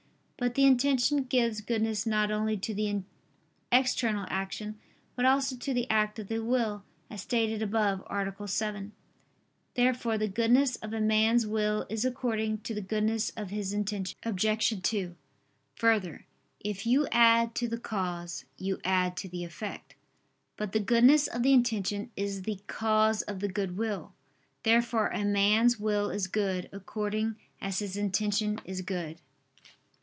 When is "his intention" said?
13.51-14.17, 27.77-28.59